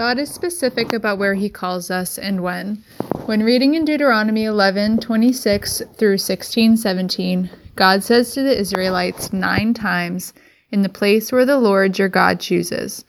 [0.00, 2.82] God is specific about where he calls us and when.
[3.26, 9.74] When reading in Deuteronomy 11 26 through 16 17, God says to the Israelites nine
[9.74, 10.32] times,
[10.70, 13.04] in the place where the Lord your God chooses.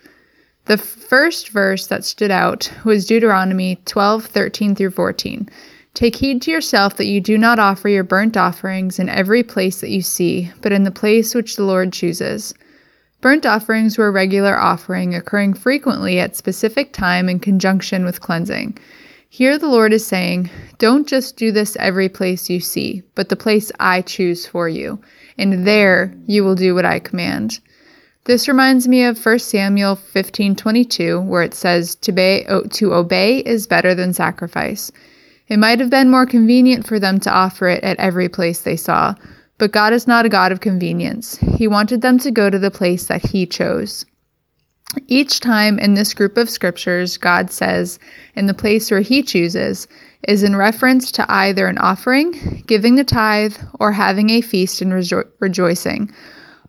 [0.66, 5.48] The first verse that stood out was Deuteronomy 12 13 through 14.
[5.94, 9.80] Take heed to yourself that you do not offer your burnt offerings in every place
[9.80, 12.54] that you see, but in the place which the Lord chooses.
[13.22, 18.78] Burnt offerings were a regular offering occurring frequently at specific time in conjunction with cleansing.
[19.30, 23.36] Here the Lord is saying, Don't just do this every place you see, but the
[23.36, 25.00] place I choose for you,
[25.38, 27.60] and there you will do what I command.
[28.26, 33.68] This reminds me of 1 Samuel 15:22 where it says to obey, to obey is
[33.68, 34.92] better than sacrifice.
[35.48, 38.76] It might have been more convenient for them to offer it at every place they
[38.76, 39.16] saw,
[39.62, 41.38] but God is not a God of convenience.
[41.38, 44.08] He wanted them to go to the place that He chose.
[45.06, 48.00] Each time in this group of scriptures, God says,
[48.34, 49.88] in the place where He chooses,
[50.28, 54.92] is in reference to either an offering, giving the tithe, or having a feast and
[54.94, 56.12] rejo- rejoicing.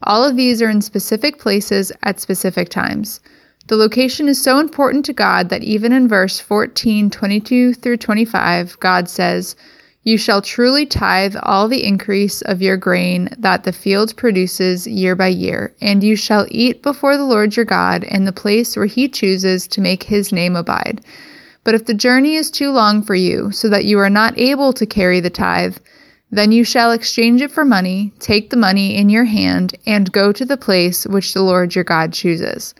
[0.03, 3.21] All of these are in specific places at specific times.
[3.69, 8.79] The location is so important to God that even in verse 14, 22 through 25,
[8.81, 9.57] God says,
[10.05, 15.15] you shall truly tithe all the increase of your grain that the field produces year
[15.15, 18.87] by year, and you shall eat before the Lord your God in the place where
[18.87, 21.01] he chooses to make his name abide.
[21.63, 24.73] But if the journey is too long for you, so that you are not able
[24.73, 25.77] to carry the tithe,
[26.33, 30.33] then you shall exchange it for money, take the money in your hand, and go
[30.33, 32.75] to the place which the Lord your God chooses.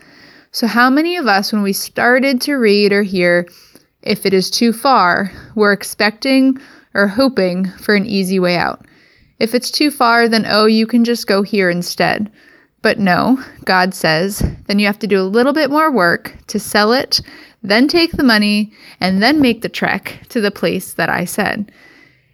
[0.51, 3.47] So, how many of us, when we started to read or hear,
[4.03, 6.59] if it is too far, were expecting
[6.95, 8.87] or hoping for an easy way out.
[9.39, 12.31] If it's too far, then oh, you can just go here instead.
[12.83, 16.59] But no, God says, then you have to do a little bit more work to
[16.59, 17.21] sell it,
[17.63, 21.71] then take the money, and then make the trek to the place that I said.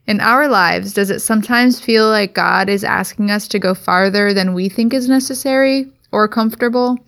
[0.07, 4.33] In our lives, does it sometimes feel like God is asking us to go farther
[4.33, 6.99] than we think is necessary or comfortable?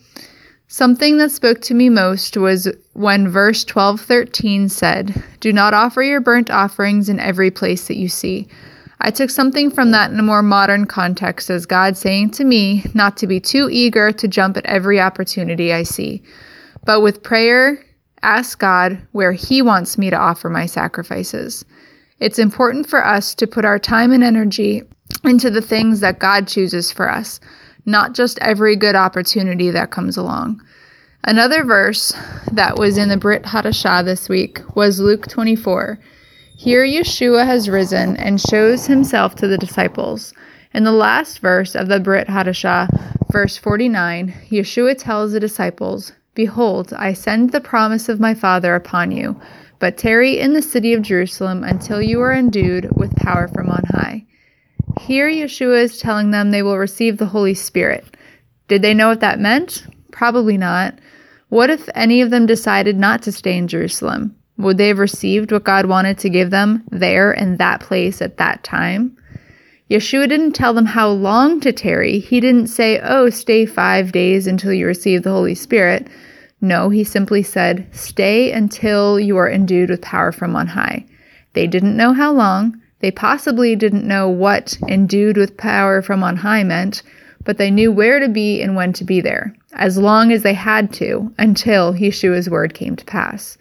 [0.72, 6.20] Something that spoke to me most was when verse 12:13 said, "Do not offer your
[6.20, 8.46] burnt offerings in every place that you see."
[9.00, 12.84] I took something from that in a more modern context as God saying to me
[12.94, 16.22] not to be too eager to jump at every opportunity I see,
[16.84, 17.80] but with prayer,
[18.22, 21.64] ask God where He wants me to offer my sacrifices.
[22.20, 24.84] It's important for us to put our time and energy
[25.24, 27.40] into the things that God chooses for us
[27.90, 30.62] not just every good opportunity that comes along.
[31.24, 32.14] Another verse
[32.52, 35.98] that was in the Brit Hadashah this week was Luke 24.
[36.56, 40.32] Here Yeshua has risen and shows himself to the disciples.
[40.72, 42.88] In the last verse of the Brit Hadashah,
[43.32, 49.10] verse 49, Yeshua tells the disciples, Behold, I send the promise of my Father upon
[49.10, 49.38] you,
[49.78, 53.82] but tarry in the city of Jerusalem until you are endued with power from on
[53.90, 54.19] high.
[55.10, 58.16] Here, Yeshua is telling them they will receive the Holy Spirit.
[58.68, 59.84] Did they know what that meant?
[60.12, 61.00] Probably not.
[61.48, 64.36] What if any of them decided not to stay in Jerusalem?
[64.58, 68.36] Would they have received what God wanted to give them there in that place at
[68.36, 69.18] that time?
[69.90, 72.20] Yeshua didn't tell them how long to tarry.
[72.20, 76.06] He didn't say, oh, stay five days until you receive the Holy Spirit.
[76.60, 81.04] No, he simply said, stay until you are endued with power from on high.
[81.54, 82.80] They didn't know how long.
[83.00, 87.02] They possibly didn't know what endued with power from on high meant,
[87.44, 90.54] but they knew where to be and when to be there, as long as they
[90.54, 93.56] had to, until Yeshua's word came to pass.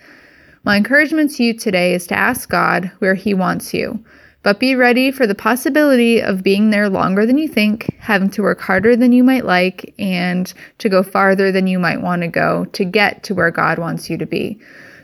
[0.65, 4.03] My encouragement to you today is to ask God where He wants you,
[4.43, 8.41] but be ready for the possibility of being there longer than you think, having to
[8.41, 12.27] work harder than you might like, and to go farther than you might want to
[12.27, 14.59] go to get to where God wants you to be.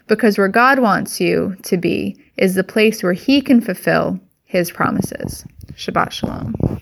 [0.08, 4.72] Because where God wants you to be is the place where He can fulfill his
[4.72, 5.46] promises.
[5.74, 6.80] Shabbat Shalom.